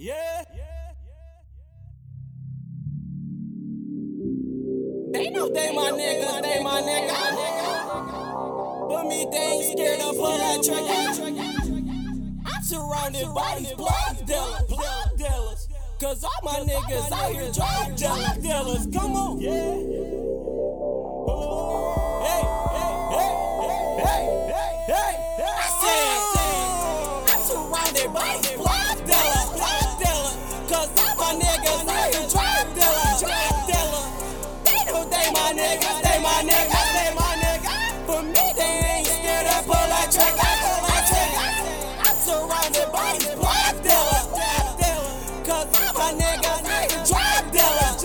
[0.00, 0.44] Yeah.
[5.12, 7.16] They know they my niggas, they my nigga.
[8.88, 10.88] But me, they ain't scared to pull that trigger.
[12.46, 15.68] I'm surrounded by these blood dealers, blood dealers.
[16.00, 18.86] Cause all my niggas out here drug dealers.
[18.86, 19.38] Come on.
[46.10, 48.02] My niggas dealers.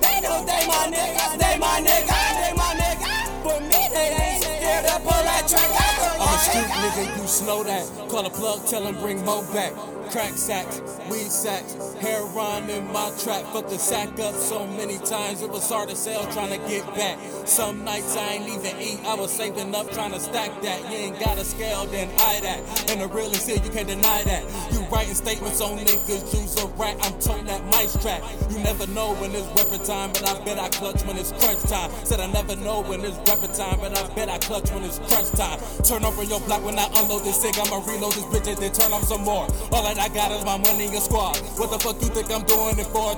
[0.00, 3.26] They know they my niggas, they my niggas, they my niggas.
[3.42, 5.88] For me, they ain't scared to pull that trigger,
[6.20, 7.86] I'm a street nigga, you slow that.
[8.08, 9.72] Call a plug, tell him bring Mo back.
[10.10, 13.44] Crack sacks, weed sacks, heroin in my trap.
[13.52, 16.84] Fuck the sack up so many times, it was hard to sell trying to get
[16.96, 17.16] back.
[17.46, 20.82] Some nights I ain't even eat, I was saving up trying to stack that.
[20.90, 22.90] You ain't got a scale, then I that.
[22.90, 24.42] And the real is here, you can't deny that.
[24.72, 28.20] You writing statements on niggas, use a rat, I'm toting that mice trap.
[28.50, 31.62] You never know when it's weapon time, but I bet I clutch when it's crunch
[31.70, 31.90] time.
[32.04, 34.98] Said I never know when it's weapon time, but I bet I clutch when it's
[34.98, 35.60] crunch time.
[35.84, 38.72] Turn over your block when I unload this cig, I'ma reload this bitch and then
[38.72, 39.46] turn off some more.
[39.70, 41.36] All that I got is my money and squad.
[41.58, 43.14] What the fuck you think I'm doing it for?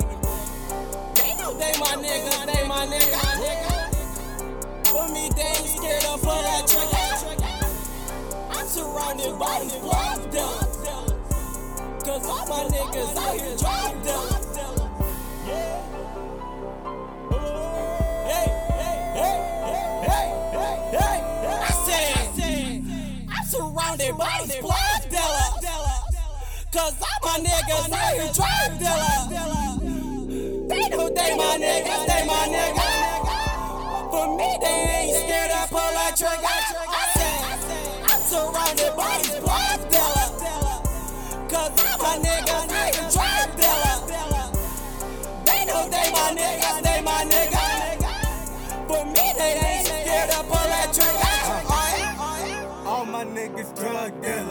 [1.14, 3.22] They know they my niggas, they my niggas.
[4.88, 7.06] For me, they ain't scared to pull that trigger.
[8.50, 10.76] I'm surrounded by these blood dealers.
[12.02, 14.58] Cause all my niggas out here drug dealers.
[15.46, 15.82] Yeah.
[18.26, 18.48] Hey,
[18.80, 19.38] hey, hey,
[20.02, 21.18] hey, hey, hey.
[21.46, 22.42] I said,
[23.30, 25.41] I'm surrounded by these blood dealers.
[26.72, 29.28] Cause my niggas out here drug dealers.
[30.70, 34.10] They know they my niggas, they my niggas.
[34.10, 36.48] For me, they ain't scared to pull that trigger.
[36.88, 37.40] I said,
[38.08, 40.32] I'm surrounded by these blood dealers.
[41.52, 44.00] Cause my niggas out here drug dealers.
[45.44, 48.00] They know they my niggas, they my niggas.
[48.00, 48.88] Nigga.
[48.88, 51.20] For me, they ain't scared to pull that trigger.
[52.88, 54.41] All my niggas drug dealers.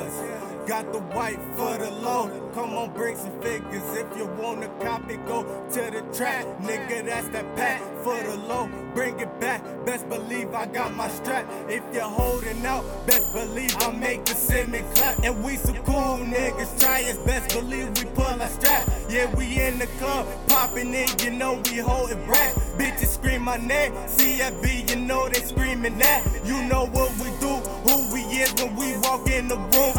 [0.67, 2.29] Got the white for the low.
[2.53, 3.83] Come on, bring some figures.
[3.95, 6.45] If you wanna copy, go to the track.
[6.61, 8.69] Nigga, that's that pack for the low.
[8.93, 9.63] Bring it back.
[9.85, 11.45] Best believe I got my strap.
[11.67, 15.23] If you're holding out, best believe I make the semi clap.
[15.23, 16.79] And we some cool niggas.
[16.79, 18.87] Try it, best believe we pull a strap.
[19.09, 22.53] Yeah, we in the club, popping it, you know we holding back.
[22.77, 23.93] Bitches scream my name.
[23.93, 26.23] CFB, you know they screaming that.
[26.45, 27.53] You know what we do,
[27.87, 29.90] who we is when we walk in the room.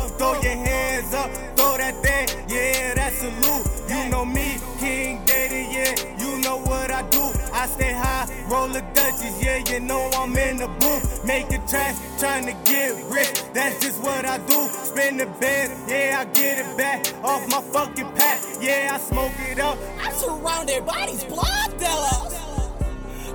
[1.13, 3.67] Hands up, throw that thing, yeah, that's salute.
[3.87, 7.21] You know me, King Daddy, yeah, you know what I do.
[7.53, 11.23] I stay high, roll the Dutchies, yeah, you know I'm in the booth.
[11.27, 14.67] Making tracks, trying to get rich, that's just what I do.
[14.69, 19.33] Spin the band, yeah, I get it back off my fucking pack, yeah, I smoke
[19.51, 19.77] it up.
[20.01, 22.41] I'm surrounded by these blood dealers.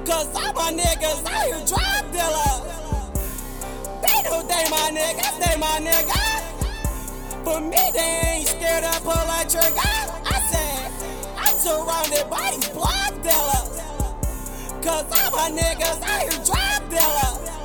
[0.04, 2.64] Cause all my niggas out here drug dealers.
[4.02, 6.37] They know they my niggas, they my niggas.
[7.48, 9.74] For me, they ain't scared to pull that trigger.
[9.80, 10.92] Ah, I said,
[11.38, 13.80] I'm surrounded by these block dealers.
[14.84, 17.57] Cause all my niggas out here drug dealers.